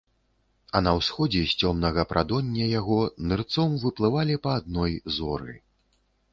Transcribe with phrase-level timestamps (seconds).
[0.77, 5.53] А на ўсходзе з цёмнага прадоння яго нырцом выплывалі па адной зоры.